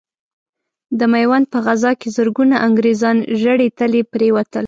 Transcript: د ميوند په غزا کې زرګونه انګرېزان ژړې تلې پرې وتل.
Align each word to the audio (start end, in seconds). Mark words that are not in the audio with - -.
د 0.99 1.01
ميوند 1.13 1.45
په 1.53 1.59
غزا 1.65 1.91
کې 2.01 2.09
زرګونه 2.17 2.55
انګرېزان 2.67 3.17
ژړې 3.41 3.67
تلې 3.77 4.01
پرې 4.11 4.27
وتل. 4.35 4.59